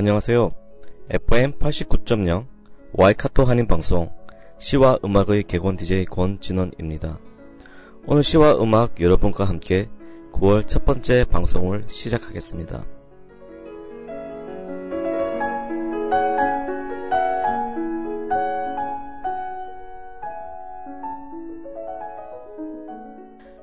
[0.00, 0.52] 안녕하세요.
[1.10, 2.46] FM 89.0
[2.94, 4.10] 와이카토 한인 방송
[4.56, 7.18] 시와 음악의 개건 DJ 권진원입니다.
[8.06, 9.90] 오늘 시와 음악 여러분과 함께
[10.32, 12.82] 9월 첫 번째 방송을 시작하겠습니다.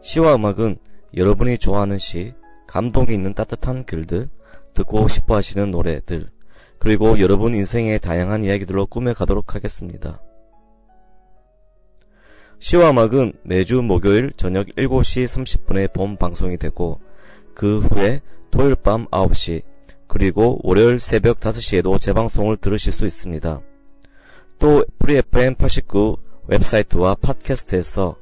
[0.04, 0.78] 시와 음악은
[1.16, 2.36] 여러분이 좋아하는 시,
[2.68, 4.30] 감동이 있는 따뜻한 글들,
[4.78, 6.30] 듣고 싶어 하시는 노래들,
[6.78, 10.22] 그리고 여러분 인생의 다양한 이야기들로 꾸며가도록 하겠습니다.
[12.60, 17.02] 시와 음악은 매주 목요일 저녁 7시 30분에 본 방송이 되고,
[17.56, 19.64] 그 후에 토요일 밤 9시,
[20.08, 23.60] 그리고 월요일 새벽 5시에도 재방송을 들으실 수 있습니다.
[24.60, 26.18] 또 프리FM 89
[26.48, 28.16] 웹사이트와 팟캐스트에서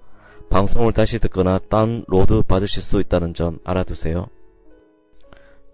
[0.49, 4.27] 방송을 다시 듣거나 다운로드 받으실 수 있다는 점 알아두세요.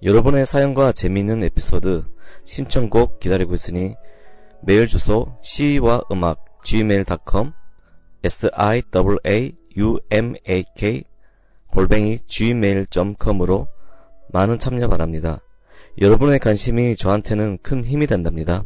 [0.03, 2.03] 여러분의 사연과 재미있는 에피소드,
[2.44, 3.94] 신청곡 기다리고 있으니
[4.63, 7.52] 메일 주소 시와 음악 gmail.com
[8.23, 11.03] s i w a u m a k
[11.67, 13.67] 골뱅이 gmail.com으로
[14.30, 15.38] 많은 참여 바랍니다.
[15.99, 18.63] 여러분의 관심이 저한테는 큰 힘이 된답니다.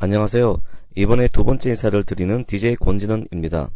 [0.00, 0.58] 안녕하세요.
[0.94, 3.68] 이번에 두 번째 인사를 드리는 DJ 권진원입니다.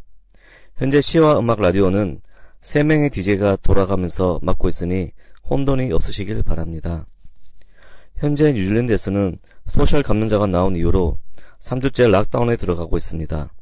[0.77, 2.21] 현재 시와 음악 라디오는
[2.61, 5.11] 3명의 DJ가 돌아가면서 맡고 있으니
[5.51, 7.07] 혼돈이 없으시길 바랍니다.
[8.15, 11.17] 현재 뉴질랜드에서는 social 감염자가 나온 이후로
[11.59, 13.53] 3주째 lockdown에 들어가고 있습니다.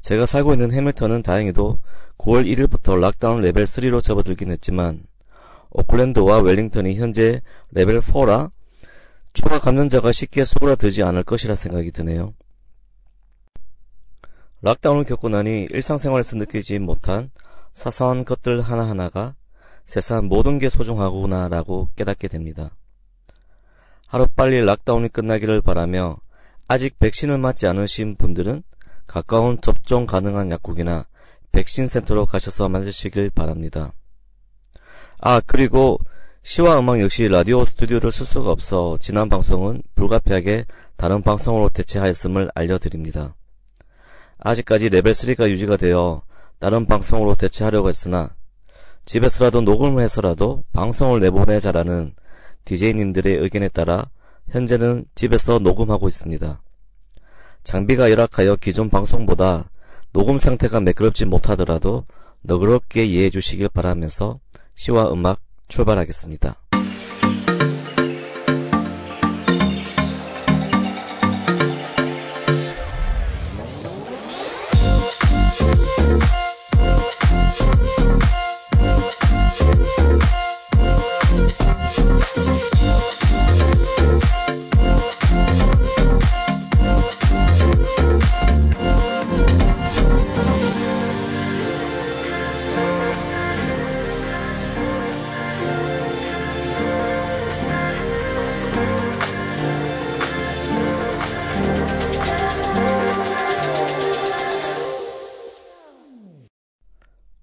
[0.00, 1.78] 제가 살고 있는 해밀턴은 다행히도
[2.18, 5.04] 9월 1일부터 lockdown 레벨 3로 접어들긴 했지만
[5.70, 7.40] 오클랜드와 웰링턴이 현재
[7.70, 8.50] 레벨 4라
[9.38, 12.34] 추가 감염자가 쉽게 수그라들지 않을 것이라 생각이 드네요.
[14.62, 17.30] lockdown을 겪고 나니 일상생활에서 느끼지 못한
[17.72, 19.36] 사소한 것들 하나하나가
[19.84, 22.76] 세상 모든 게 소중하구나라고 깨닫게 됩니다.
[24.08, 26.16] 하루빨리 lockdown이 끝나기를 바라며
[26.66, 28.64] 아직 백신을 맞지 않으신 분들은
[29.06, 31.06] 가까운 접종 가능한 약국이나
[31.52, 33.92] 백신 센터로 가셔서 맞으시길 바랍니다.
[35.20, 36.00] 아, 그리고
[36.42, 40.64] 시와 음악 역시 라디오 스튜디오를 쓸 수가 없어 지난 방송은 불가피하게
[40.96, 43.34] 다른 방송으로 대체하였음을 알려드립니다.
[44.38, 46.22] 아직까지 레벨 3가 유지가 되어
[46.58, 48.34] 다른 방송으로 대체하려고 했으나
[49.04, 52.14] 집에서라도 녹음을 해서라도 방송을 내보내자라는
[52.64, 54.08] DJ님들의 의견에 따라
[54.50, 56.62] 현재는 집에서 녹음하고 있습니다.
[57.64, 59.70] 장비가 열악하여 기존 방송보다
[60.12, 62.06] 녹음 상태가 매끄럽지 못하더라도
[62.42, 64.40] 너그럽게 이해해 주시길 바라면서
[64.74, 66.60] 시와 음악 출발하겠습니다.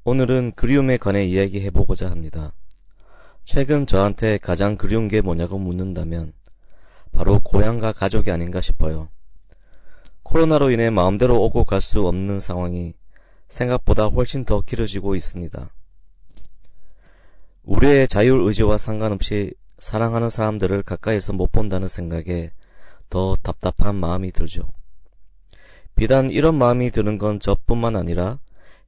[0.07, 2.54] 오늘은 그리움에 관해 이야기해보고자 합니다.
[3.44, 6.31] 최근 저한테 가장 그리운 게 뭐냐고 묻는다면
[7.12, 9.10] 바로 고향과 가족이 아닌가 싶어요.
[10.22, 12.94] 코로나로 인해 마음대로 오고 갈 수 없는 상황이
[13.48, 15.74] 생각보다 훨씬 더 길어지고 있습니다.
[17.63, 22.52] 우리의 자율 의지와 상관없이 사랑하는 사람들을 가까이서 못 본다는 생각에
[23.10, 24.72] 더 답답한 마음이 들죠.
[25.96, 28.38] 비단 이런 마음이 드는 건 저뿐만 아니라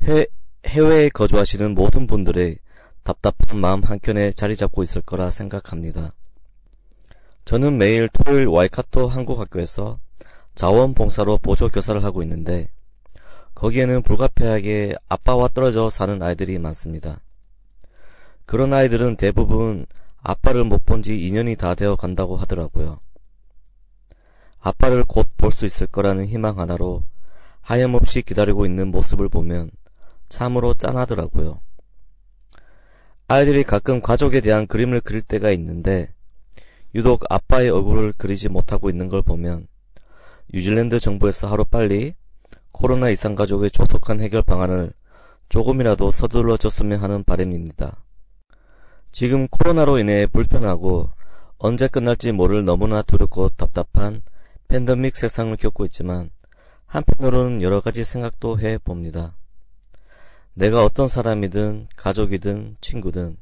[0.03, 0.27] 해,
[0.67, 2.57] 해외에 거주하시는 모든 분들의
[3.03, 6.13] 답답한 마음 한켠에 자리 잡고 있을 거라 생각합니다.
[7.45, 9.97] 저는 매일 토요일 와이카토 한국학교에서
[10.55, 12.69] 자원봉사로 보조교사를 하고 있는데
[13.55, 17.21] 거기에는 불가피하게 아빠와 떨어져 사는 아이들이 많습니다.
[18.45, 19.85] 그런 아이들은 대부분
[20.21, 22.99] 아빠를 못 본 지 2년이 다 되어 간다고 하더라고요.
[24.59, 27.03] 아빠를 곧 볼 수 있을 거라는 희망 하나로
[27.61, 29.69] 하염없이 기다리고 있는 모습을 보면
[30.29, 31.61] 참으로 짠하더라고요.
[33.27, 36.13] 아이들이 가끔 가족에 대한 그림을 그릴 때가 있는데
[36.95, 39.67] 유독 아빠의 얼굴을 그리지 못하고 있는 걸 보면
[40.53, 42.13] 뉴질랜드 정부에서 하루빨리
[42.71, 44.93] 코로나 이상 가족의 조속한 해결 방안을
[45.49, 48.03] 조금이라도 서둘러 줬으면 하는 바람입니다.
[49.11, 51.09] 지금 코로나로 인해 불편하고
[51.57, 54.21] 언제 끝날지 모를 너무나 두렵고 답답한
[54.67, 56.29] 팬데믹 세상을 겪고 있지만
[56.85, 59.35] 한편으로는 여러 가지 생각도 해 봅니다.
[60.57, 63.37] 내가 어떤 사람이든 가족이든 친구든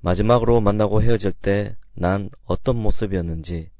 [0.00, 3.70] 마지막으로 만나고 헤어질 때 난 어떤 모습이었는지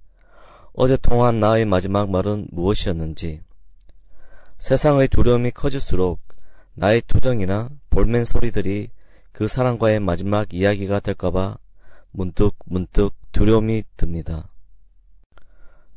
[0.73, 3.43] 어제 통화한 나의 마지막 말은 무엇이었는지
[4.59, 6.21] 세상의 두려움이 커질수록
[6.75, 8.89] 나의 투정이나 볼멘 소리들이
[9.33, 11.59] 그 사람과의 마지막 이야기가 될까봐
[12.13, 14.49] 문득 문득 두려움이 듭니다.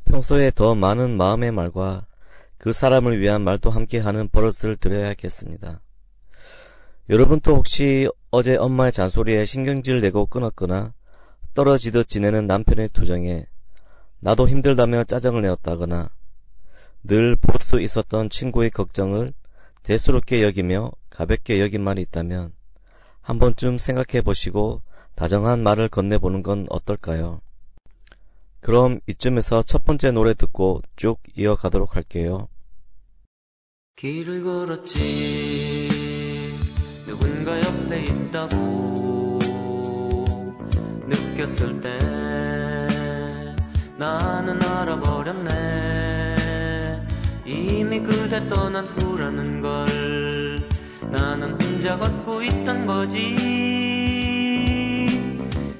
[0.04, 2.06] 평소에 더 많은 마음의 말과
[2.56, 5.80] 그 사람을 위한 말도 함께 하는 버릇을 들여야겠습니다.
[7.08, 10.92] 여러분도 혹시 어제 엄마의 잔소리에 신경질 내고 끊었거나
[11.54, 13.46] 떨어지듯 지내는 남편의 투정에
[14.20, 16.10] 나도 힘들다며 짜증을 내었다거나
[17.04, 19.32] 늘 볼 수 있었던 친구의 걱정을
[19.82, 22.52] 대수롭게 여기며 가볍게 여긴 말이 있다면
[23.20, 24.82] 한 번쯤 생각해 보시고
[25.14, 27.40] 다정한 말을 건네보는 건 어떨까요?
[28.60, 32.48] 그럼 이쯤에서 첫 번째 노래 듣고 쭉 이어가도록 할게요.
[33.96, 35.67] 길을 걸었지
[37.08, 39.38] 누군가 옆에 있다고
[41.06, 41.96] 느꼈을 때
[43.96, 46.36] 나는 알아버렸네.
[47.46, 49.88] 이미 그대 떠난 후라는 걸
[51.10, 53.38] 나는 혼자 걷고 있던 거지.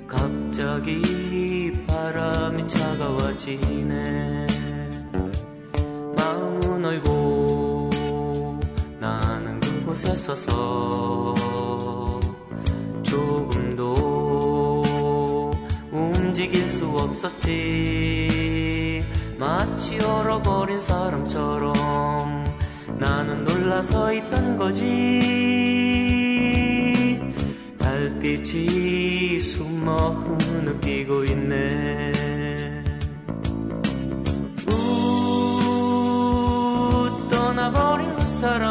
[0.07, 4.47] 갑자기 바람이 차가워지네.
[6.17, 7.18] 마음은 얼고
[9.89, 11.35] 곳에 서서
[13.03, 14.83] 조금도
[15.91, 17.43] 움직일 수 없었지.
[19.39, 22.45] 마치 얼어버린 사람처럼
[22.99, 24.85] 나는 놀라서 있던 거지.
[27.79, 32.13] 달빛이 숨어 흐느끼고 있네.
[34.69, 34.71] 우
[37.31, 38.68] 떠나버린 그 사람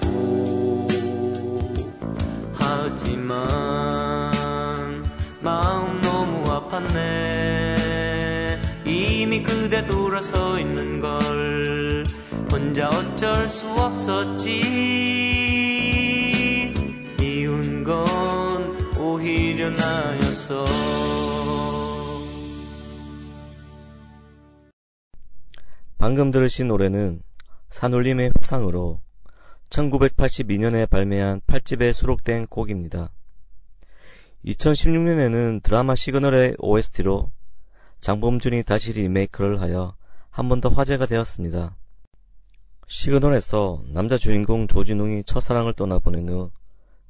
[0.00, 0.88] 떠났느냐고
[2.54, 3.42] 하지만
[5.40, 7.32] 마음 너무 아팠네.
[8.86, 12.04] 이미 그대 돌아서 있는 걸
[12.50, 14.50] 혼자 어쩔 수 없었지.
[17.18, 20.66] 미운 건 오히려 미련하였어.
[25.98, 27.22] 방금 들으신 노래는
[27.70, 29.00] 산울림의 회상으로
[29.72, 33.10] 1982년에 발매한 8집에 수록된 곡입니다.
[34.44, 37.30] 2016년에는 드라마 시그널의 OST로
[38.00, 39.94] 장범준이 다시 리메이크를 하여
[40.30, 41.76] 한 번 더 화제가 되었습니다.
[42.86, 46.50] 시그널에서 남자 주인공 조진웅이 첫사랑을 떠나보낸 후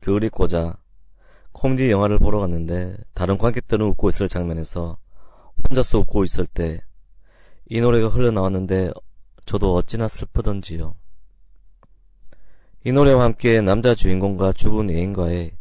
[0.00, 0.76] 겨울이 고자
[1.52, 4.98] 코미디 영화를 보러 갔는데 다른 관객들은 웃고 있을 장면에서
[5.68, 6.80] 혼자서 웃고 있을 때
[7.70, 8.92] 이 노래가 흘러나왔는데
[9.46, 10.94] 저도 어찌나 슬프던지요.
[12.84, 15.52] 이 노래와 함께 남자 주인공과 죽은 애인과의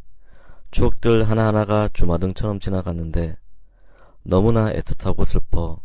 [0.72, 3.36] 추억들 하나하나가 주마등처럼 지나갔는데
[4.24, 5.80] 너무나 애틋하고 슬퍼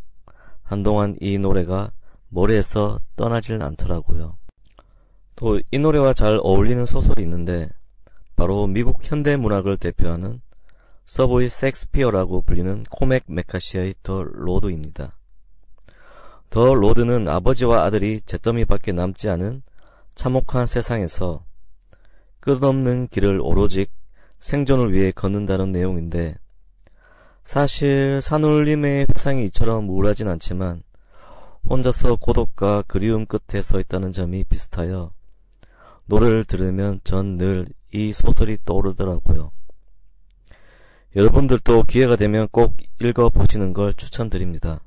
[0.62, 1.93] 한동안 이 노래가
[2.31, 4.38] 머리에서 떠나질 않더라고요.
[5.37, 7.69] 또 이 노래와 잘 어울리는 소설이 있는데
[8.35, 10.40] 바로 미국 현대 문학을 대표하는
[11.05, 15.19] 서브의 섹스피어라고 불리는 코맥 매카시의 The Road입니다.
[16.49, 19.62] The Road는 아버지와 아들이 잿더미 밖에 남지 않은
[20.17, 21.45] 참혹한 세상에서
[22.41, 23.87] 끝없는 길을 오로지
[24.41, 26.35] 생존을 위해 걷는다는 내용인데
[27.45, 30.83] 사실 산울림의 회상이 이처럼 우울하진 않지만
[31.71, 35.13] 혼자서 고독과 그리움 끝에 서 있다는 점이 비슷하여
[36.07, 39.51] 노래를 들으면 전 늘 이 소설이 떠오르더라고요.
[41.15, 44.81] 여러분들도 기회가 되면 꼭 읽어보시는 걸 추천드립니다.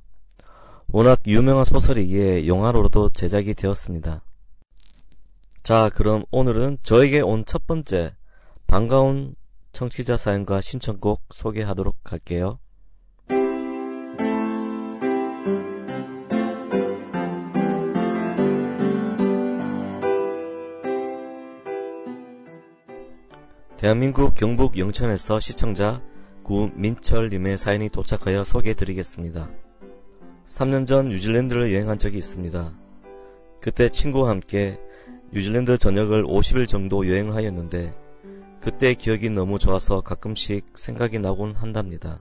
[0.88, 4.22] 워낙 유명한 소설이기에 영화로도 제작이 되었습니다.
[5.64, 8.16] 자, 그럼 오늘은 저에게 온 첫 번째
[8.68, 9.36] 반가운
[9.72, 12.60] 청취자 사연과 신청곡 소개하도록 할게요.
[23.78, 26.02] 대한민국 경북 영천에서 시청자
[26.44, 29.50] 구민철님의 사연이 도착하여 소개해드리겠습니다.
[30.46, 32.78] 3년 전 뉴질랜드를 여행한 적이 있습니다.
[33.62, 34.78] 그때 친구와 함께
[35.32, 37.94] 뉴질랜드 전역을 50일 정도 여행을 하였는데
[38.62, 42.20] 그때 기억이 너무 좋아서 가끔씩 생각이 나곤 한답니다.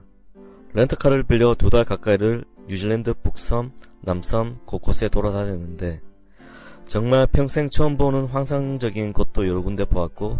[0.73, 6.01] 렌트카를 빌려 두 달 가까이를 뉴질랜드 북섬, 남섬 곳곳에 돌아다녔는데
[6.85, 10.39] 정말 평생 처음 보는 환상적인 곳도 여러 군데 보았고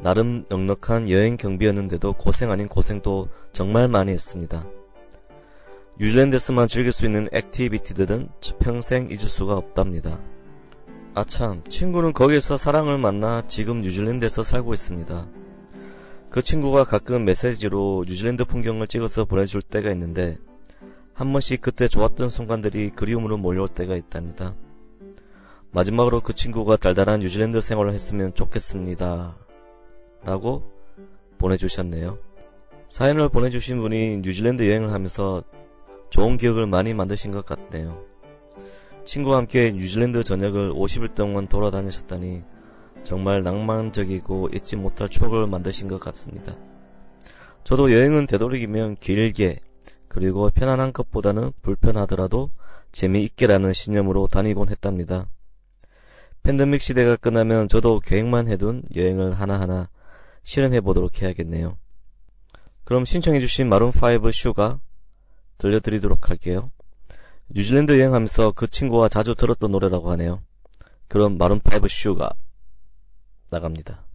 [0.00, 4.66] 나름 넉넉한 여행 경비였는데도 고생 아닌 고생도 정말 많이 했습니다.
[6.00, 8.28] 뉴질랜드에서만 즐길 수 있는 activity들은
[8.60, 10.18] 평생 잊을 수가 없답니다.
[11.18, 15.26] 아참, 친구는 거기에서 사랑을 만나 지금 뉴질랜드에서 살고 있습니다.
[16.30, 20.38] 그 친구가 가끔 메시지로 뉴질랜드 풍경을 찍어서 보내줄 때가 있는데
[21.14, 24.54] 한 번씩 그때 좋았던 순간들이 그리움으로 몰려올 때가 있답니다.
[25.72, 29.36] 마지막으로 그 친구가 달달한 뉴질랜드 생활을 했으면 좋겠습니다.
[30.22, 30.70] 라고
[31.38, 32.16] 보내주셨네요.
[32.86, 35.42] 사연을 보내주신 분이 뉴질랜드 여행을 하면서
[36.10, 38.07] 좋은 기억을 많이 만드신 것 같네요.
[39.08, 42.42] 친구와 함께 뉴질랜드 전역을 50일 동안 돌아다니셨다니
[43.04, 46.54] 정말 낭만적이고 잊지 못할 추억을 만드신 것 같습니다.
[47.64, 49.60] 저도 여행은 되도록이면 길게
[50.08, 52.50] 그리고 편안한 것보다는 불편하더라도
[52.92, 55.30] 재미있게라는 신념으로 다니곤 했답니다.
[56.42, 59.88] 팬데믹 시대가 끝나면 저도 계획만 해둔 여행을 하나하나
[60.42, 61.78] 실현해 보도록 해야겠네요.
[62.84, 64.80] 그럼 신청해주신 Maroon 5 Sugar
[65.56, 66.70] 들려드리도록 할게요.
[67.50, 70.42] 뉴질랜드 여행하면서 그 친구와 자주 들었던 노래라고 하네요.
[71.08, 72.30] 그럼 Maroon 5 Sugar
[73.50, 74.07] 나갑니다.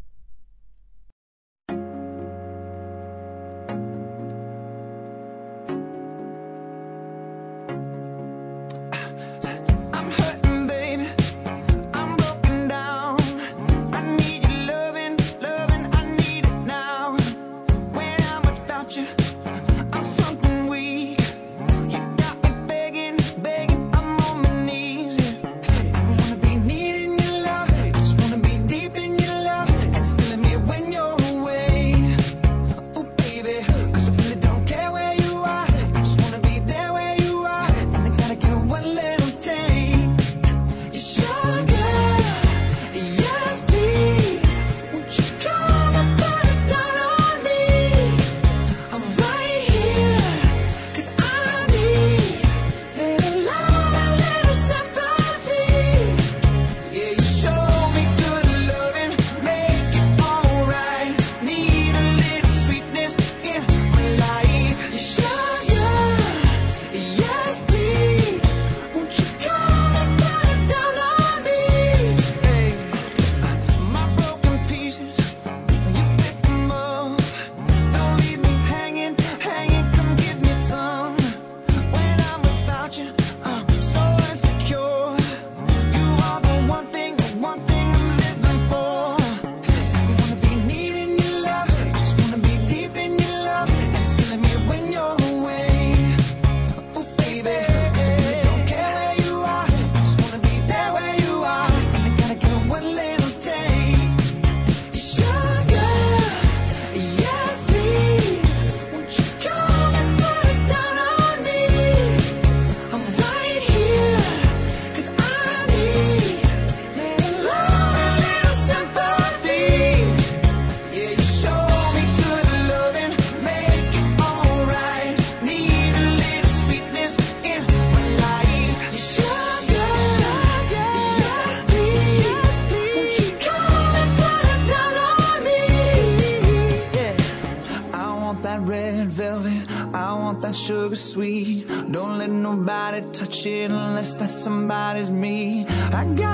[144.96, 145.66] as me.
[145.92, 146.33] I got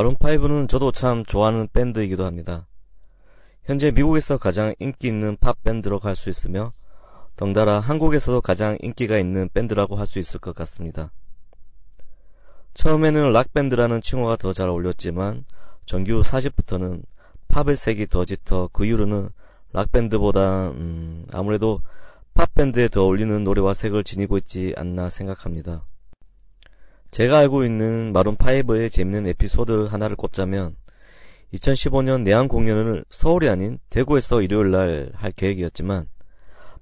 [0.00, 2.66] 마룬5는 저도 참 좋아하는 밴드이기도 합니다.
[3.64, 6.72] 현재 미국에서 가장 인기 있는 팝 밴드로 갈 수 있으며
[7.36, 11.12] 덩달아 한국에서도 가장 인기가 있는 밴드라고 할 수 있을 것 같습니다.
[12.74, 15.44] 처음에는 락밴드라는 칭호가 더 잘 어울렸지만
[15.84, 17.02] 정규 40부터는
[17.48, 19.28] 팝의 색이 더 짙어 그 이후로는
[19.72, 21.80] 락밴드보다 음, 아무래도
[22.34, 25.84] 팝밴드에 더 어울리는 노래와 색을 지니고 있지 않나 생각합니다.
[27.10, 30.76] 제가 알고 있는 마룬5의 재밌는 에피소드 하나를 꼽자면
[31.52, 36.06] 2015년 내한 공연을 서울이 아닌 대구에서 일요일 날 할 계획이었지만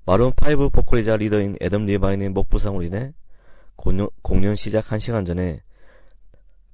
[0.06, 3.12] 마룬5 보컬이자 리더인 애덤 리바인의 목 부상으로 인해
[3.76, 5.62] 공연, 공연 시작 1시간 전에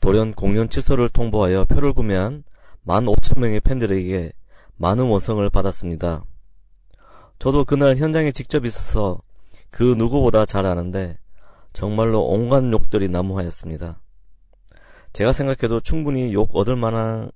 [0.01, 2.43] 돌연 공연 취소를 통보하여 표를 구매한
[2.87, 4.33] 15,000명의 팬들에게
[4.77, 6.25] 많은 원성을 받았습니다.
[7.39, 9.21] 저도 그날 현장에 직접 있어서
[9.71, 11.19] 그 누구보다 잘 아는데
[11.75, 14.01] 정말로 온갖 욕들이 난무하였습니다.
[15.13, 17.31] 제가 생각해도 충분히 욕 얻을 만한,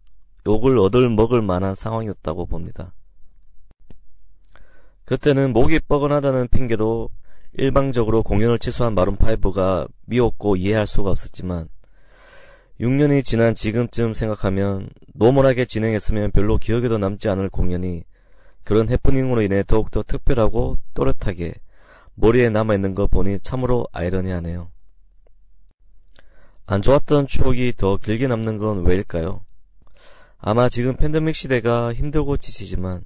[0.46, 2.94] 욕을 얻을 먹을 만한 상황이었다고 봅니다.
[5.05, 7.11] 그때는 목이 뻐근하다는 핑계로
[7.55, 11.68] 일방적으로 공연을 취소한 마룬5가 미웠고 이해할 수가 없었지만
[12.81, 18.05] 6년이 지난 지금쯤 생각하면 노멀하게 진행했으면 별로 기억에도 남지 않을 공연이
[18.62, 21.55] 그런 해프닝으로 인해 더욱더 특별하고 또렷하게
[22.20, 24.72] 머리에 남아있는 걸 보니 참으로 아이러니하네요.
[26.66, 29.44] 안 좋았던 추억이 더 길게 남는 건 왜일까요?
[30.38, 33.04] 아마 지금 팬데믹 시대가 힘들고 지치지만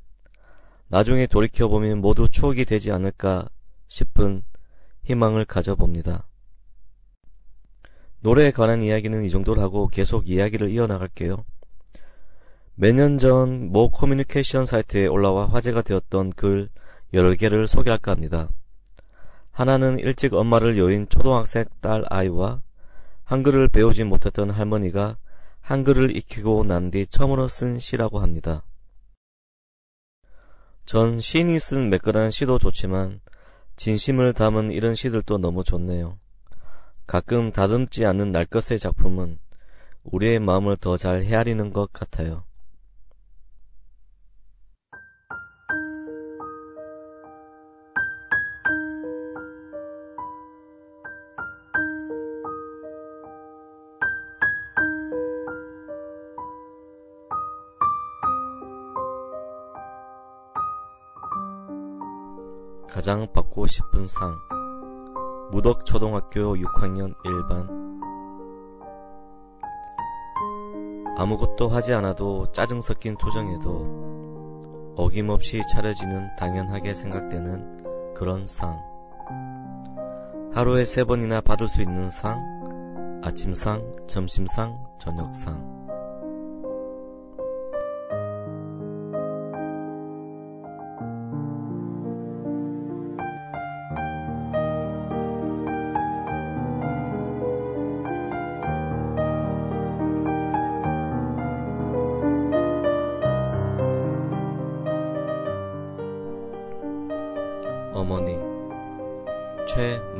[0.88, 3.48] 나중에 돌이켜보면 모두 추억이 되지 않을까
[3.86, 4.42] 싶은
[5.04, 6.26] 희망을 가져봅니다.
[8.20, 11.44] 노래에 관한 이야기는 이 정도로 하고 계속 이야기를 이어나갈게요.
[12.76, 16.70] 몇 년 전 모 커뮤니케이션 사이트에 올라와 화제가 되었던 글
[17.12, 18.48] 여러 개를 소개할까 합니다.
[19.62, 22.62] 하나는 일찍 엄마를 여인 초등학생 딸 아이와
[23.22, 25.18] 한글을 배우지 못했던 할머니가
[25.60, 28.64] 한글을 익히고 난 뒤 처음으로 쓴 시라고 합니다.
[30.84, 33.20] 전 시인이 쓴 매끈한 시도 좋지만
[33.76, 36.18] 진심을 담은 이런 시들도 너무 좋네요.
[37.06, 39.38] 가끔 다듬지 않는 날것의 작품은
[40.02, 42.42] 우리의 마음을 더 잘 헤아리는 것 같아요.
[63.02, 64.38] 가장 받고 싶은 상.
[65.50, 67.68] 무덕 초등학교 6학년 1반.
[71.18, 78.80] 아무것도 하지 않아도 짜증 섞인 투정에도 어김없이 차려지는 당연하게 생각되는 그런 상.
[80.54, 85.81] 하루에 세 번이나 받을 수 있는 상 아침상, 점심상, 저녁상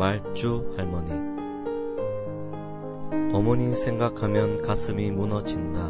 [0.02, 1.12] 말주 할머니.
[3.32, 5.80] 어머니 생각하면 가슴이 무너진다.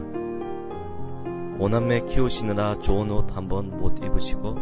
[1.59, 4.55] 오남매 키우시느라 좋은 옷 한번 못 입으시고,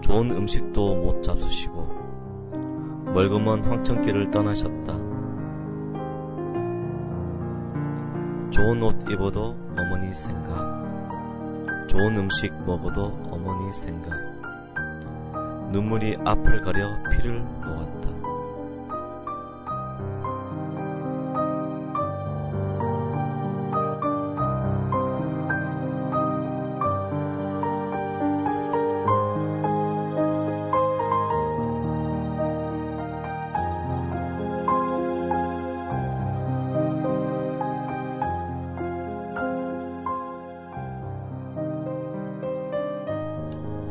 [0.00, 1.88] 좋은 음식도 못 잡수시고,
[3.12, 4.92] 멀금먼 황천길을 떠나셨다.
[8.52, 10.54] 좋은 옷 입어도 어머니 생각,
[11.88, 14.12] 좋은 음식 먹어도 어머니 생각,
[15.72, 18.19] 눈물이 앞을 가려 피를 놓았다.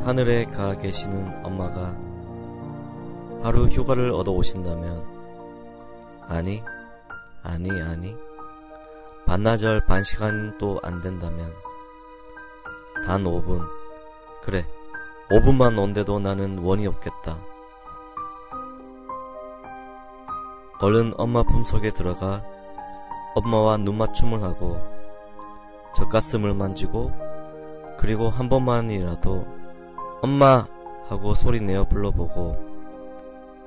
[0.10, 1.96] 하늘에 가 계시는 엄마가
[3.44, 5.06] 하루 휴가를 얻어 오신다면
[6.28, 6.64] 아니
[7.44, 8.18] 아니 아니
[9.28, 11.54] 반나절 반 시간도 안 된다면
[13.06, 13.64] 단 5분
[14.42, 14.66] 그래
[15.30, 17.38] 5분만 온데도 나는 원이 없겠다.
[20.82, 22.44] 얼른 엄마 품속에 들어가
[23.36, 24.82] 엄마와 눈맞춤을 하고
[25.96, 27.12] 젖가슴을 만지고
[28.00, 29.59] 그리고 한 번만이라도
[30.22, 30.68] 엄마!
[31.08, 32.56] 하고 소리내어 불러보고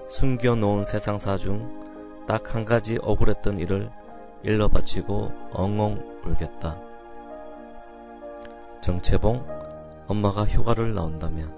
[0.09, 1.83] 숨겨놓은 세상사 중
[2.27, 3.91] 딱 한 가지 억울했던 일을
[4.45, 6.79] 일러 바치고 엉엉 울겠다.
[8.81, 9.45] 정채봉,
[10.07, 11.53] 엄마가 휴가를 나온다면.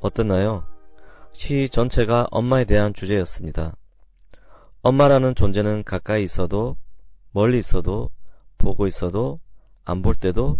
[0.00, 0.64] 어땠나요?
[1.32, 3.74] 시 전체가 엄마에 대한 주제였습니다.
[4.82, 6.76] 엄마라는 존재는 가까이 있어도,
[7.32, 8.10] 멀리 있어도,
[8.58, 9.40] 보고 있어도,
[9.84, 10.58] 안 볼 때도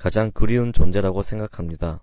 [0.00, 2.02] 가장 그리운 존재라고 생각합니다.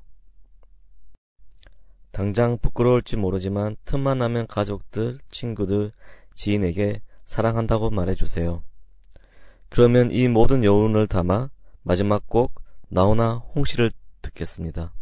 [2.11, 5.91] 당장 부끄러울지 모르지만 틈만 나면 가족들, 친구들,
[6.35, 8.63] 지인에게 사랑한다고 말해주세요.
[9.69, 11.49] 그러면 이 모든 여운을 담아
[11.81, 12.53] 마지막 곡
[12.87, 13.89] 나오나 홍시를
[14.21, 14.93] 듣겠습니다.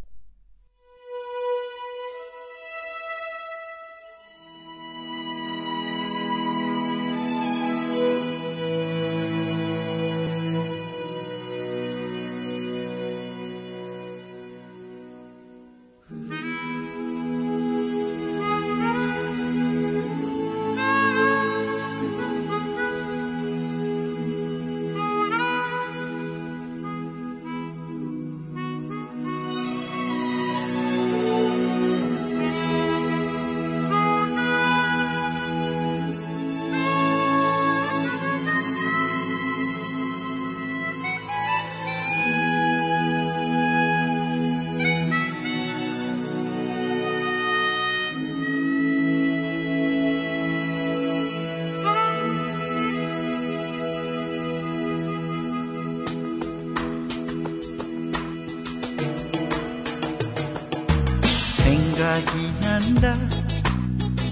[62.56, 63.18] 생각이 난다.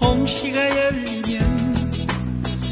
[0.02, 1.92] 홍시가 열리면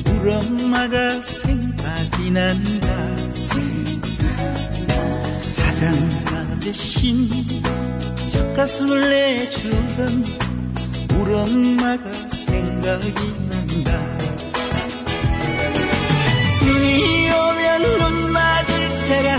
[0.07, 3.15] 우리 엄마가 생각이 난다.
[5.55, 7.29] 자장가 대신
[8.31, 10.23] 젖가슴을 내주던
[11.15, 13.13] 우리 엄마가 생각이
[13.49, 14.17] 난다.
[16.61, 19.37] 눈이 오면 눈 맞을세라.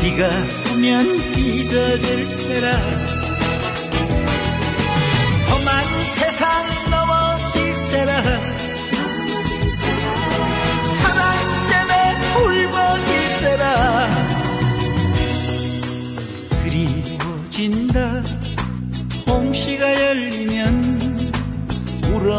[0.00, 0.28] 비가
[0.74, 3.03] 오면 빚어질세라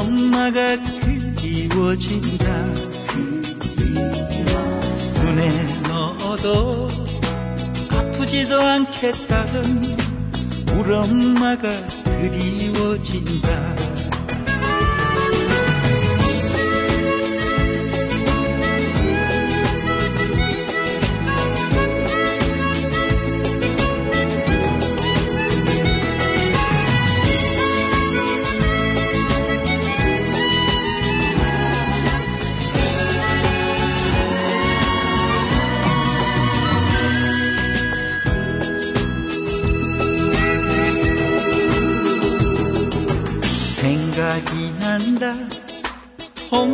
[0.06, 2.46] 엄마가 그리워진다.
[5.24, 6.91] 눈에 넣어도
[7.89, 9.82] 아프지도 않겠다던
[10.78, 11.63] 우리 엄마가
[12.04, 13.94] 그리워진다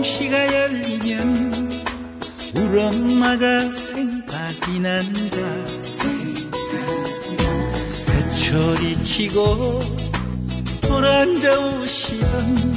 [0.02, 1.70] 홍시가 열리면
[2.56, 5.38] 우리 엄마가 생각이 난다.
[8.08, 9.84] 그 소리치고
[10.82, 12.74] 돌아앉아 우시던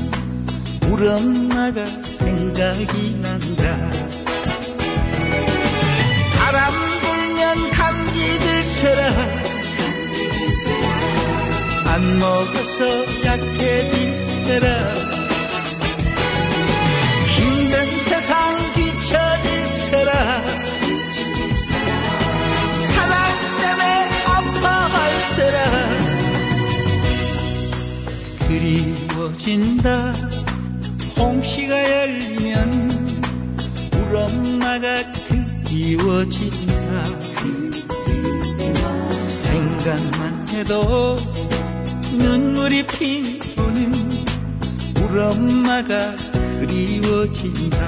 [0.91, 3.91] 우리 엄마가 생각이 난다.
[6.37, 9.01] 바람 불면 감기 들세라.
[11.87, 15.24] 안 먹어서 약해질세라
[29.55, 30.13] 그리워진다.
[31.17, 33.07] 홍시가 열리면
[33.93, 35.13] 우리 엄마가
[35.65, 36.75] 그리워진다.
[39.33, 41.19] 생각만 해도
[42.13, 44.11] 눈물이 피우는
[45.01, 46.17] 우리 엄마가
[46.59, 47.79] 그리워진다.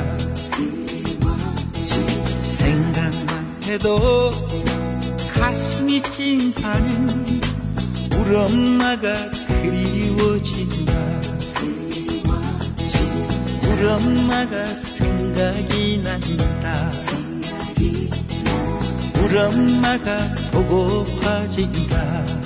[2.45, 4.33] 생각만 해도
[5.35, 7.41] 가슴이 찡하는
[8.13, 9.31] 우리 엄마가
[9.63, 10.86] 그리워진다
[13.79, 16.91] 우리 엄마가 생각이 난다.
[19.23, 22.46] 우리 엄마가 보고파진다